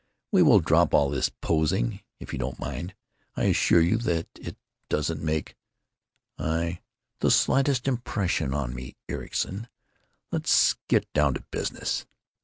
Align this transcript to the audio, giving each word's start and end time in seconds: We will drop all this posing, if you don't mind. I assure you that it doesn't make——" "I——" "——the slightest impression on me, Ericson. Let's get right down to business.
We 0.31 0.41
will 0.41 0.61
drop 0.61 0.95
all 0.95 1.11
this 1.11 1.29
posing, 1.29 1.99
if 2.19 2.33
you 2.33 2.39
don't 2.39 2.57
mind. 2.57 2.95
I 3.37 3.43
assure 3.43 3.81
you 3.81 3.97
that 3.97 4.27
it 4.33 4.57
doesn't 4.89 5.21
make——" 5.21 5.55
"I——" 6.39 6.81
"——the 7.19 7.29
slightest 7.29 7.87
impression 7.87 8.51
on 8.51 8.73
me, 8.73 8.95
Ericson. 9.07 9.67
Let's 10.31 10.73
get 10.87 11.03
right 11.03 11.13
down 11.13 11.33
to 11.35 11.41
business. 11.51 12.07